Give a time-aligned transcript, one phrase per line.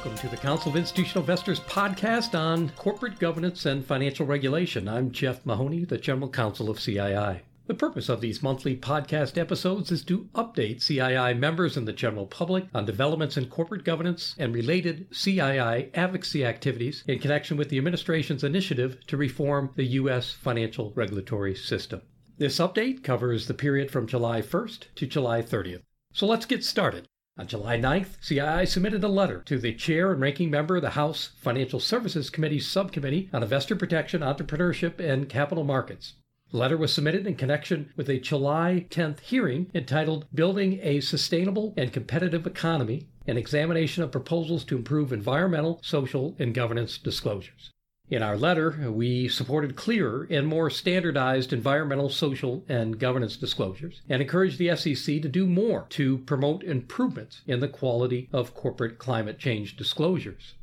[0.00, 4.88] Welcome to the Council of Institutional Investors podcast on corporate governance and financial regulation.
[4.88, 7.40] I'm Jeff Mahoney, the General Counsel of CII.
[7.66, 12.24] The purpose of these monthly podcast episodes is to update CII members and the general
[12.24, 17.76] public on developments in corporate governance and related CII advocacy activities in connection with the
[17.76, 20.30] administration's initiative to reform the U.S.
[20.32, 22.00] financial regulatory system.
[22.38, 25.82] This update covers the period from July 1st to July 30th.
[26.14, 27.06] So let's get started.
[27.40, 30.90] On July 9th, CII submitted a letter to the chair and ranking member of the
[30.90, 36.16] House Financial Services Committee's subcommittee on investor protection, entrepreneurship, and capital markets.
[36.50, 41.72] The letter was submitted in connection with a July 10th hearing entitled Building a Sustainable
[41.78, 47.70] and Competitive Economy An Examination of Proposals to Improve Environmental, Social, and Governance Disclosures.
[48.10, 54.20] In our letter, we supported clearer and more standardized environmental, social, and governance disclosures and
[54.20, 59.38] encouraged the SEC to do more to promote improvements in the quality of corporate climate
[59.38, 60.54] change disclosures.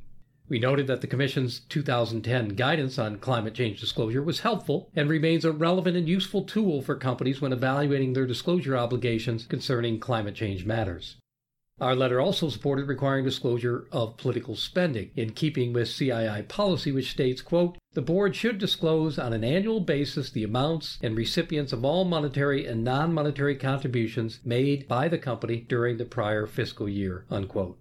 [0.49, 5.45] We noted that the Commission's 2010 guidance on climate change disclosure was helpful and remains
[5.45, 10.65] a relevant and useful tool for companies when evaluating their disclosure obligations concerning climate change
[10.65, 11.15] matters.
[11.79, 17.11] Our letter also supported requiring disclosure of political spending in keeping with CII policy which
[17.11, 21.85] states, quote, "The board should disclose on an annual basis the amounts and recipients of
[21.85, 27.77] all monetary and non-monetary contributions made by the company during the prior fiscal year." Unquote.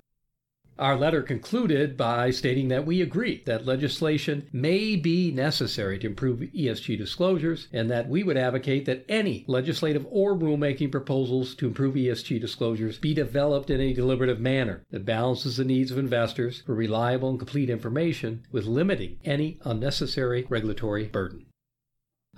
[0.78, 6.40] Our letter concluded by stating that we agree that legislation may be necessary to improve
[6.40, 11.94] ESG disclosures and that we would advocate that any legislative or rulemaking proposals to improve
[11.94, 16.74] ESG disclosures be developed in a deliberative manner that balances the needs of investors for
[16.74, 21.46] reliable and complete information with limiting any unnecessary regulatory burden.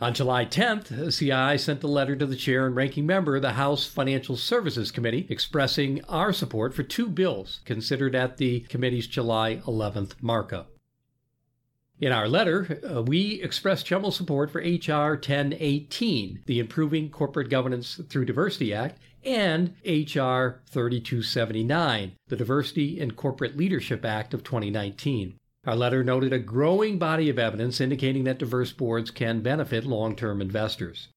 [0.00, 3.54] On July 10th, CII sent a letter to the chair and ranking member of the
[3.54, 9.56] House Financial Services Committee expressing our support for two bills considered at the committee's July
[9.66, 10.70] 11th markup.
[12.00, 15.14] In our letter, uh, we expressed general support for H.R.
[15.14, 20.60] 1018, the Improving Corporate Governance Through Diversity Act, and H.R.
[20.66, 25.34] 3279, the Diversity and Corporate Leadership Act of 2019.
[25.68, 30.16] Our letter noted a growing body of evidence indicating that diverse boards can benefit long
[30.16, 31.08] term investors.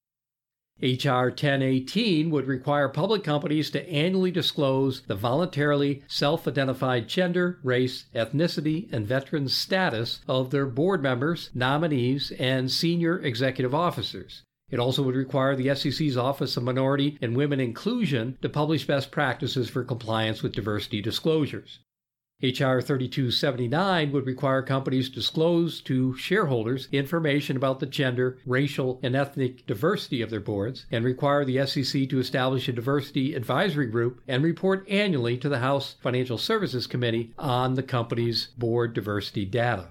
[0.81, 1.27] H.R.
[1.27, 8.91] 1018 would require public companies to annually disclose the voluntarily self identified gender, race, ethnicity,
[8.91, 14.43] and veteran status of their board members, nominees, and senior executive officers.
[14.69, 19.11] It also would require the SEC's Office of Minority and Women Inclusion to publish best
[19.11, 21.79] practices for compliance with diversity disclosures.
[22.43, 22.81] H.R.
[22.81, 30.21] 3279 would require companies disclose to shareholders information about the gender, racial, and ethnic diversity
[30.21, 34.87] of their boards, and require the SEC to establish a diversity advisory group and report
[34.89, 39.89] annually to the House Financial Services Committee on the company's board diversity data.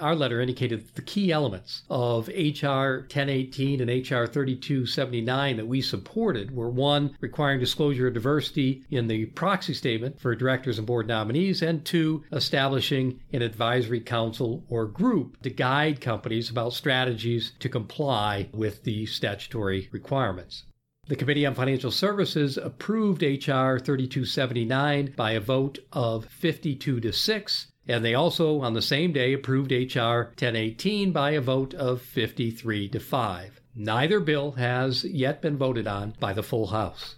[0.00, 3.00] Our letter indicated the key elements of H.R.
[3.00, 4.26] 1018 and H.R.
[4.26, 10.34] 3279 that we supported were one, requiring disclosure of diversity in the proxy statement for
[10.34, 16.48] directors and board nominees, and two, establishing an advisory council or group to guide companies
[16.48, 20.64] about strategies to comply with the statutory requirements.
[21.08, 23.78] The Committee on Financial Services approved H.R.
[23.78, 29.32] 3279 by a vote of 52 to 6 and they also, on the same day,
[29.32, 30.24] approved H.R.
[30.24, 33.60] 1018 by a vote of 53 to 5.
[33.74, 37.16] Neither bill has yet been voted on by the full House.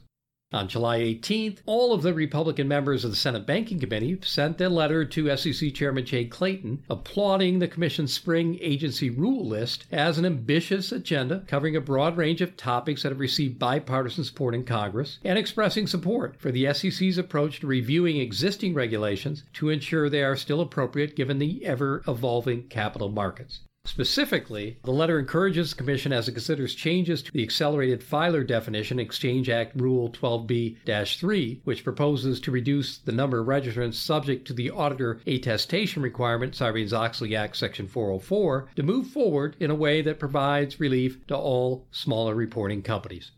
[0.55, 4.69] On July 18th, all of the Republican members of the Senate Banking Committee sent a
[4.69, 10.27] letter to SEC Chairman Jay Clayton applauding the Commission's spring agency rule list as an
[10.27, 15.19] ambitious agenda covering a broad range of topics that have received bipartisan support in Congress
[15.25, 20.37] and expressing support for the SEC's approach to reviewing existing regulations to ensure they are
[20.37, 23.61] still appropriate given the ever evolving capital markets.
[23.85, 29.01] Specifically, the letter encourages the Commission as it considers changes to the accelerated filer definition,
[29.01, 34.53] Exchange Act Rule 12B 3, which proposes to reduce the number of registrants subject to
[34.53, 40.01] the auditor attestation requirement, Sarbanes Oxley Act Section 404, to move forward in a way
[40.01, 43.33] that provides relief to all smaller reporting companies.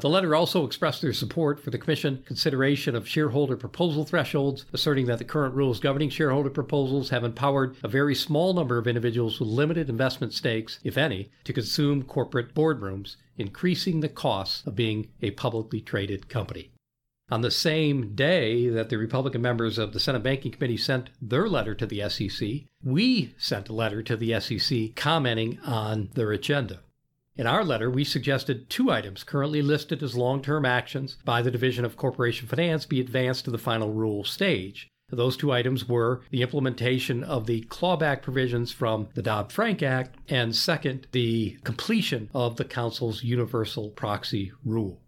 [0.00, 5.04] The letter also expressed their support for the Commission consideration of shareholder proposal thresholds, asserting
[5.06, 9.38] that the current rules governing shareholder proposals have empowered a very small number of individuals
[9.38, 15.08] with limited investment stakes, if any, to consume corporate boardrooms, increasing the costs of being
[15.20, 16.70] a publicly traded company.
[17.30, 21.46] On the same day that the Republican members of the Senate Banking Committee sent their
[21.46, 22.48] letter to the SEC,
[22.82, 26.80] we sent a letter to the SEC commenting on their agenda.
[27.40, 31.50] In our letter, we suggested two items currently listed as long term actions by the
[31.50, 34.90] Division of Corporation Finance be advanced to the final rule stage.
[35.08, 40.18] Those two items were the implementation of the clawback provisions from the Dodd Frank Act,
[40.28, 45.00] and second, the completion of the Council's universal proxy rule.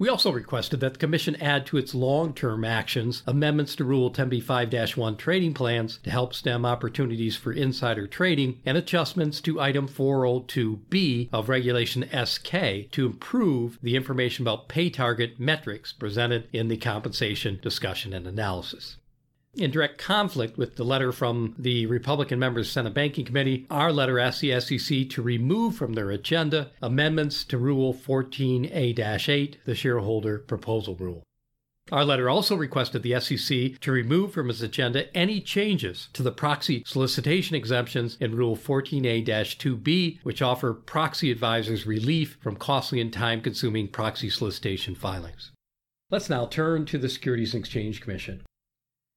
[0.00, 4.10] We also requested that the Commission add to its long term actions amendments to Rule
[4.10, 9.86] 10b5 1 trading plans to help stem opportunities for insider trading and adjustments to Item
[9.86, 16.78] 402B of Regulation SK to improve the information about pay target metrics presented in the
[16.78, 18.96] compensation discussion and analysis
[19.54, 23.66] in direct conflict with the letter from the Republican members of the Senate Banking Committee,
[23.70, 29.58] our letter asked the SEC to remove from their agenda amendments to Rule 14A 8,
[29.64, 31.22] the shareholder proposal rule.
[31.90, 36.30] Our letter also requested the SEC to remove from its agenda any changes to the
[36.30, 43.12] proxy solicitation exemptions in Rule 14A 2B, which offer proxy advisors relief from costly and
[43.12, 45.50] time consuming proxy solicitation filings.
[46.10, 48.42] Let's now turn to the Securities and Exchange Commission.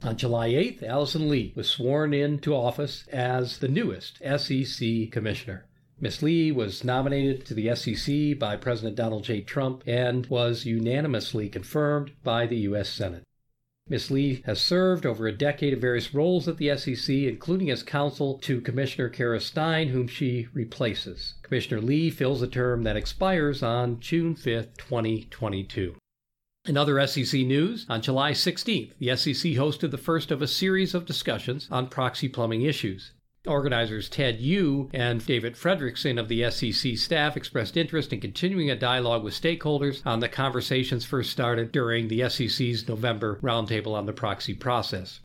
[0.06, 5.66] On July 8th, Allison Lee was sworn into office as the newest SEC Commissioner.
[5.98, 6.22] Ms.
[6.22, 9.40] Lee was nominated to the SEC by President Donald J.
[9.40, 12.90] Trump and was unanimously confirmed by the U.S.
[12.90, 13.24] Senate.
[13.88, 14.12] Ms.
[14.12, 18.38] Lee has served over a decade of various roles at the SEC, including as counsel
[18.40, 21.36] to Commissioner Kara Stein, whom she replaces.
[21.44, 25.96] Commissioner Lee fills a term that expires on June 5, 2022.
[26.66, 30.94] In other SEC news, on July 16th, the SEC hosted the first of a series
[30.94, 33.12] of discussions on proxy plumbing issues.
[33.46, 38.78] Organizers Ted Yu and David Fredrickson of the SEC staff expressed interest in continuing a
[38.78, 44.14] dialogue with stakeholders on the conversations first started during the SEC's November roundtable on the
[44.14, 45.20] proxy process.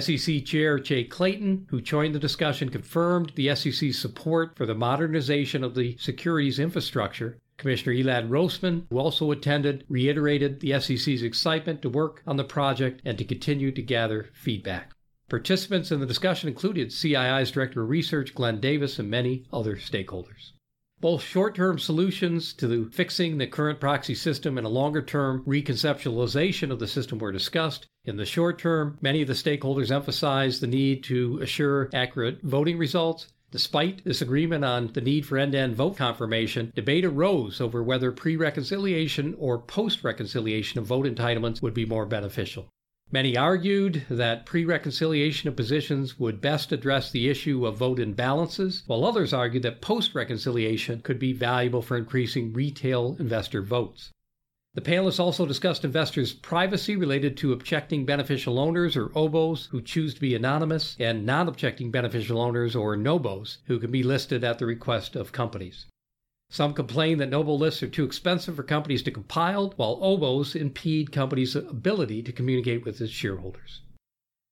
[0.00, 5.62] SEC Chair Jay Clayton, who joined the discussion, confirmed the SEC's support for the modernization
[5.62, 11.88] of the securities infrastructure Commissioner Elad Roisman, who also attended, reiterated the SEC's excitement to
[11.88, 14.92] work on the project and to continue to gather feedback.
[15.28, 20.52] Participants in the discussion included CII's Director of Research, Glenn Davis, and many other stakeholders.
[21.00, 26.70] Both short term solutions to fixing the current proxy system and a longer term reconceptualization
[26.70, 27.88] of the system were discussed.
[28.04, 32.78] In the short term, many of the stakeholders emphasized the need to assure accurate voting
[32.78, 37.82] results Despite disagreement on the need for end to end vote confirmation, debate arose over
[37.82, 42.70] whether pre reconciliation or post reconciliation of vote entitlements would be more beneficial.
[43.10, 48.84] Many argued that pre reconciliation of positions would best address the issue of vote imbalances,
[48.86, 54.12] while others argued that post reconciliation could be valuable for increasing retail investor votes.
[54.74, 60.14] The panelists also discussed investors' privacy related to objecting beneficial owners or OBOs who choose
[60.14, 64.58] to be anonymous and non objecting beneficial owners or NOBOs who can be listed at
[64.58, 65.84] the request of companies.
[66.48, 71.12] Some complain that NOBO lists are too expensive for companies to compile, while OBOs impede
[71.12, 73.82] companies' ability to communicate with its shareholders.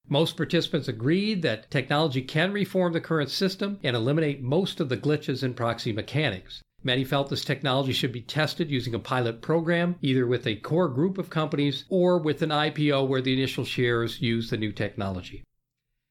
[0.06, 4.98] Most participants agreed that technology can reform the current system and eliminate most of the
[4.98, 6.60] glitches in proxy mechanics.
[6.82, 10.88] Many felt this technology should be tested using a pilot program, either with a core
[10.88, 15.42] group of companies or with an IPO where the initial shares use the new technology.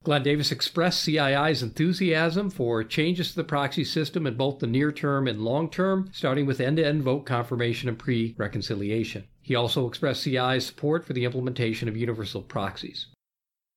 [0.04, 4.94] Glenn Davis expressed CII's enthusiasm for changes to the proxy system in both the near
[4.94, 9.26] term and long term, starting with end to end vote confirmation and pre reconciliation.
[9.42, 13.08] He also expressed CII's support for the implementation of universal proxies.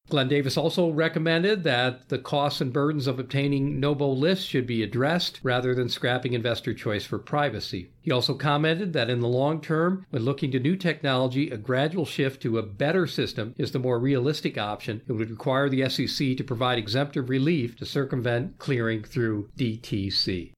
[0.08, 4.82] Glenn Davis also recommended that the costs and burdens of obtaining NOBO lists should be
[4.82, 7.92] addressed rather than scrapping investor choice for privacy.
[8.02, 12.04] He also commented that in the long term, when looking to new technology, a gradual
[12.04, 15.00] shift to a better system is the more realistic option.
[15.06, 20.52] It would require the SEC to provide exemptive relief to circumvent clearing through DTC.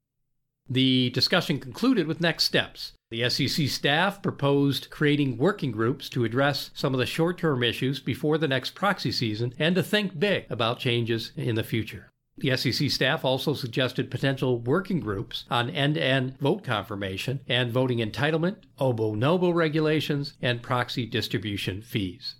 [0.68, 2.93] The discussion concluded with next steps.
[3.10, 8.00] The SEC staff proposed creating working groups to address some of the short term issues
[8.00, 12.10] before the next proxy season and to think big about changes in the future.
[12.36, 17.70] The SEC staff also suggested potential working groups on end to end vote confirmation and
[17.70, 22.34] voting entitlement, OBO NOBO regulations, and proxy distribution fees.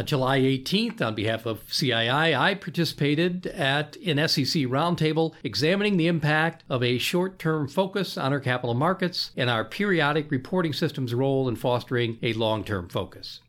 [0.00, 6.06] On July 18th, on behalf of CII, I participated at an SEC roundtable examining the
[6.06, 11.12] impact of a short term focus on our capital markets and our periodic reporting system's
[11.12, 13.40] role in fostering a long term focus.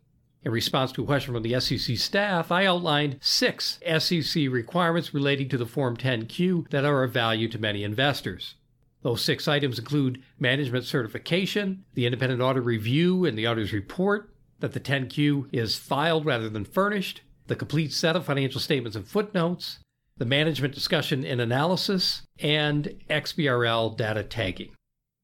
[0.44, 5.48] In response to a question from the SEC staff, I outlined six SEC requirements relating
[5.48, 8.56] to the Form 10Q that are of value to many investors.
[9.04, 14.31] Those six items include management certification, the independent audit review and the auditor's report,
[14.62, 19.08] that the 10Q is filed rather than furnished, the complete set of financial statements and
[19.08, 19.80] footnotes,
[20.18, 24.72] the management discussion and analysis, and XBRL data tagging.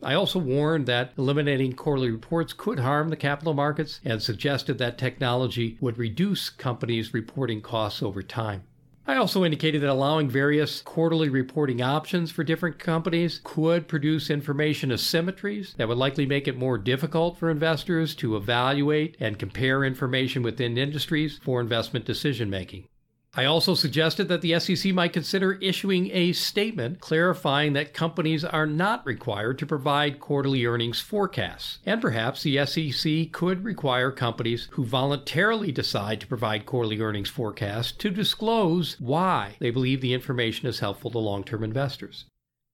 [0.04, 4.98] I also warned that eliminating quarterly reports could harm the capital markets and suggested that
[4.98, 8.64] technology would reduce companies' reporting costs over time.
[9.10, 14.90] I also indicated that allowing various quarterly reporting options for different companies could produce information
[14.90, 20.44] asymmetries that would likely make it more difficult for investors to evaluate and compare information
[20.44, 22.90] within industries for investment decision making.
[23.38, 28.66] I also suggested that the SEC might consider issuing a statement clarifying that companies are
[28.66, 34.84] not required to provide quarterly earnings forecasts, and perhaps the SEC could require companies who
[34.84, 40.80] voluntarily decide to provide quarterly earnings forecasts to disclose why they believe the information is
[40.80, 42.26] helpful to long term investors.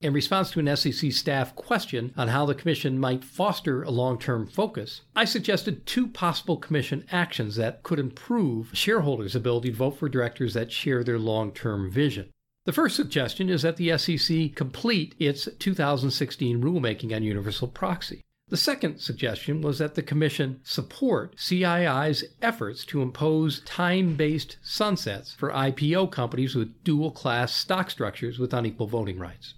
[0.03, 4.19] In response to an SEC staff question on how the Commission might foster a long
[4.19, 9.91] term focus, I suggested two possible Commission actions that could improve shareholders' ability to vote
[9.91, 12.31] for directors that share their long term vision.
[12.65, 18.19] The first suggestion is that the SEC complete its 2016 rulemaking on universal proxy.
[18.49, 25.33] The second suggestion was that the Commission support CII's efforts to impose time based sunsets
[25.33, 29.53] for IPO companies with dual class stock structures with unequal voting rights.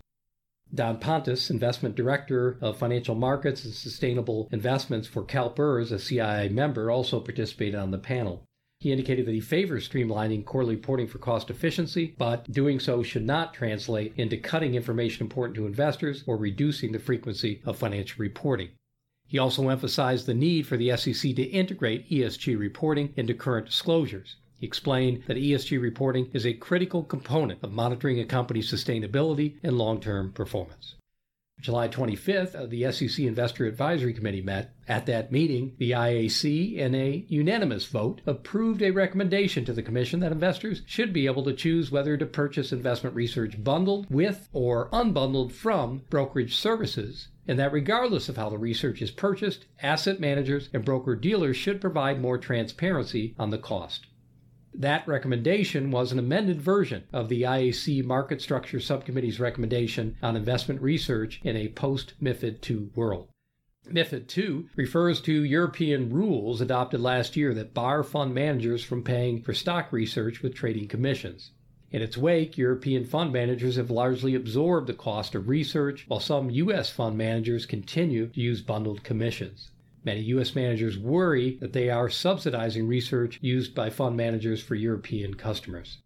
[0.73, 6.91] Don Pontes, Investment Director of Financial Markets and Sustainable Investments for CalPERS, a CII member,
[6.91, 8.43] also participated on the panel.
[8.79, 13.25] He indicated that he favors streamlining quarterly reporting for cost efficiency, but doing so should
[13.25, 18.71] not translate into cutting information important to investors or reducing the frequency of financial reporting.
[19.27, 24.35] He also emphasized the need for the SEC to integrate ESG reporting into current disclosures.
[24.57, 29.77] He explained that ESG reporting is a critical component of monitoring a company's sustainability and
[29.77, 30.95] long term performance.
[31.61, 34.75] July 25th, uh, the SEC Investor Advisory Committee met.
[34.87, 40.19] At that meeting, the IAC, in a unanimous vote, approved a recommendation to the Commission
[40.19, 44.89] that investors should be able to choose whether to purchase investment research bundled with or
[44.91, 50.69] unbundled from brokerage services, and that regardless of how the research is purchased, asset managers
[50.73, 54.07] and broker dealers should provide more transparency on the cost.
[54.77, 60.81] That recommendation was an amended version of the IAC Market Structure Subcommittee's recommendation on investment
[60.81, 63.29] research in a post MIFID II world.
[63.89, 69.41] MIFID II refers to European rules adopted last year that bar fund managers from paying
[69.41, 71.51] for stock research with trading commissions.
[71.91, 76.49] In its wake, European fund managers have largely absorbed the cost of research, while some
[76.49, 76.89] U.S.
[76.89, 79.71] fund managers continue to use bundled commissions.
[80.05, 80.53] Many U.S.
[80.53, 85.97] managers worry that they are subsidizing research used by fund managers for European customers.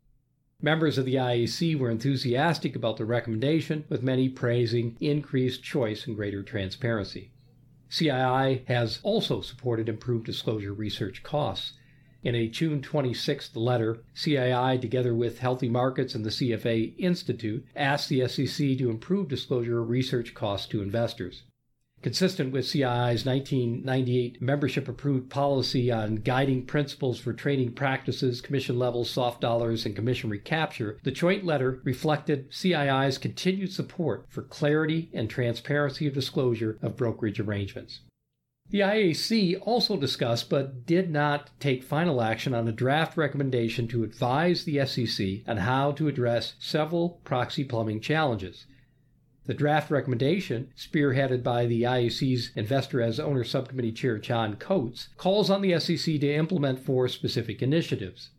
[0.62, 6.16] Members of the IAC were enthusiastic about the recommendation, with many praising increased choice and
[6.16, 7.32] greater transparency.
[7.90, 11.74] CII has also supported improved disclosure research costs.
[12.24, 18.08] In a June 26th letter, CII, together with Healthy Markets and the CFA Institute, asked
[18.08, 21.44] the SEC to improve disclosure of research costs to investors.
[22.02, 29.10] Consistent with CII's 1998 membership approved policy on guiding principles for trading practices, commission levels,
[29.10, 35.30] soft dollars, and commission recapture, the joint letter reflected CII's continued support for clarity and
[35.30, 38.00] transparency of disclosure of brokerage arrangements.
[38.70, 44.04] The IAC also discussed but did not take final action on a draft recommendation to
[44.04, 48.68] advise the SEC on how to address several proxy plumbing challenges.
[49.46, 55.50] The draft recommendation, spearheaded by the IAC's Investor as Owner Subcommittee Chair John Coates, calls
[55.50, 58.30] on the SEC to implement four specific initiatives.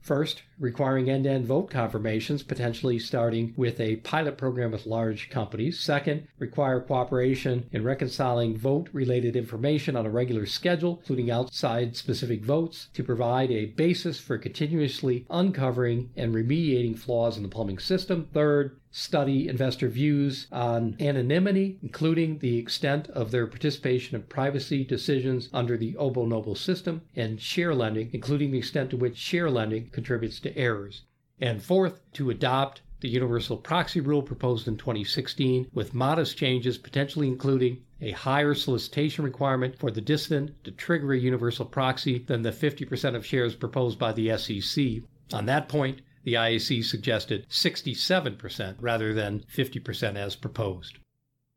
[0.00, 5.30] First, requiring end to end vote confirmations, potentially starting with a pilot program with large
[5.30, 5.78] companies.
[5.78, 12.44] Second, require cooperation in reconciling vote related information on a regular schedule, including outside specific
[12.44, 18.28] votes, to provide a basis for continuously uncovering and remediating flaws in the plumbing system.
[18.32, 25.48] Third, study investor views on anonymity, including the extent of their participation in privacy decisions
[25.52, 29.90] under the Obo Nobo system, and share lending, including the extent to which share lending
[29.90, 31.04] contributes to errors.
[31.40, 37.28] And fourth, to adopt the universal proxy rule proposed in 2016 with modest changes, potentially
[37.28, 42.50] including a higher solicitation requirement for the dissident to trigger a universal proxy than the
[42.50, 45.02] 50% of shares proposed by the SEC.
[45.32, 50.98] On that point, the IAC suggested 67% rather than 50% as proposed.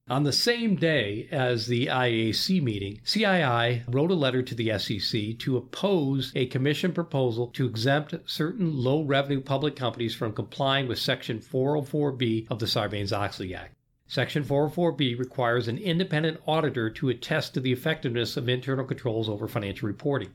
[0.10, 5.38] On the same day as the IAC meeting, CII wrote a letter to the SEC
[5.38, 11.00] to oppose a commission proposal to exempt certain low revenue public companies from complying with
[11.00, 13.76] Section 404B of the Sarbanes Oxley Act.
[14.08, 19.48] Section 404B requires an independent auditor to attest to the effectiveness of internal controls over
[19.48, 20.32] financial reporting.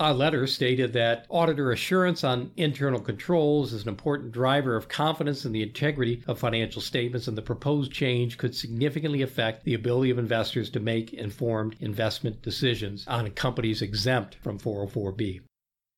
[0.00, 5.44] Our letter stated that auditor assurance on internal controls is an important driver of confidence
[5.44, 10.10] in the integrity of financial statements, and the proposed change could significantly affect the ability
[10.10, 15.40] of investors to make informed investment decisions on companies exempt from 404B.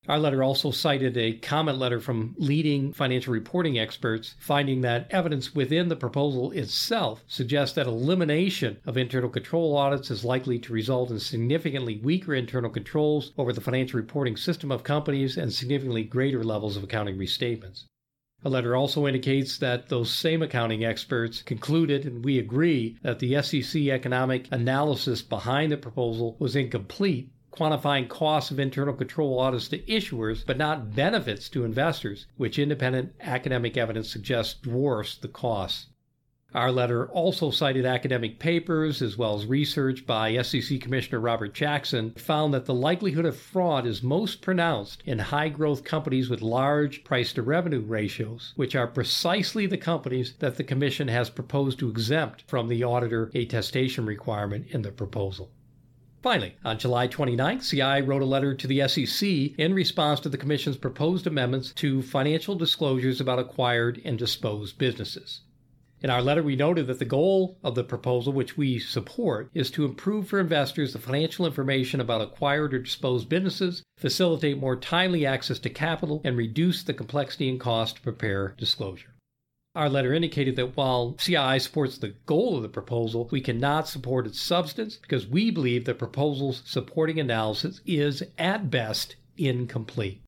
[0.09, 5.54] Our letter also cited a comment letter from leading financial reporting experts finding that evidence
[5.54, 11.11] within the proposal itself suggests that elimination of internal control audits is likely to result
[11.11, 16.42] in significantly weaker internal controls over the financial reporting system of companies and significantly greater
[16.42, 17.85] levels of accounting restatements.
[18.42, 23.42] A letter also indicates that those same accounting experts concluded, and we agree, that the
[23.42, 29.78] SEC economic analysis behind the proposal was incomplete quantifying costs of internal control audits to
[29.80, 35.87] issuers, but not benefits to investors, which independent academic evidence suggests dwarfs the costs.
[36.52, 42.11] Our letter also cited academic papers as well as research by SEC Commissioner Robert Jackson
[42.14, 47.04] found that the likelihood of fraud is most pronounced in high growth companies with large
[47.04, 51.88] price to revenue ratios, which are precisely the companies that the Commission has proposed to
[51.88, 55.52] exempt from the auditor attestation requirement in the proposal.
[56.23, 60.37] Finally, on July 29th, CI wrote a letter to the SEC in response to the
[60.37, 65.41] Commission's proposed amendments to financial disclosures about acquired and disposed businesses.
[66.03, 69.71] In our letter, we noted that the goal of the proposal, which we support, is
[69.71, 75.25] to improve for investors the financial information about acquired or disposed businesses, facilitate more timely
[75.25, 79.10] access to capital, and reduce the complexity and cost to prepare disclosure.
[79.77, 84.27] Our letter indicated that while CII supports the goal of the proposal, we cannot support
[84.27, 90.23] its substance because we believe the proposal's supporting analysis is, at best, incomplete.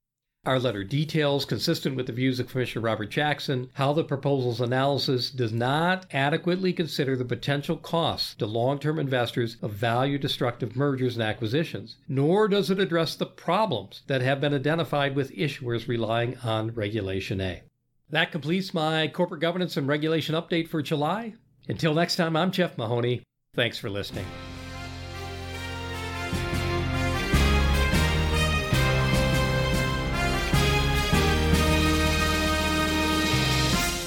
[0.44, 5.28] Our letter details, consistent with the views of Commissioner Robert Jackson, how the proposal's analysis
[5.28, 11.16] does not adequately consider the potential costs to long term investors of value destructive mergers
[11.16, 16.36] and acquisitions, nor does it address the problems that have been identified with issuers relying
[16.44, 17.62] on Regulation A.
[18.12, 21.34] That completes my corporate governance and regulation update for July.
[21.66, 23.22] Until next time, I'm Jeff Mahoney.
[23.54, 24.26] Thanks for listening.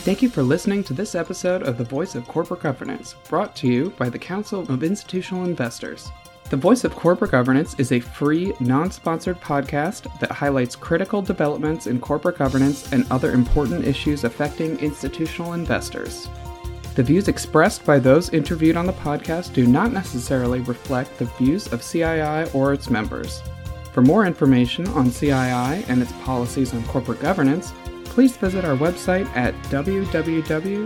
[0.03, 3.67] Thank you for listening to this episode of The Voice of Corporate Governance, brought to
[3.67, 6.11] you by the Council of Institutional Investors.
[6.55, 11.85] The Voice of Corporate Governance is a free, non sponsored podcast that highlights critical developments
[11.85, 16.29] in corporate governance and other important issues affecting institutional investors.
[16.95, 21.73] The views expressed by those interviewed on the podcast do not necessarily reflect the views
[21.73, 23.43] of CII or its members.
[23.91, 27.73] For more information on CII and its policies on corporate governance,
[28.05, 30.85] please visit our website at www.cii.org.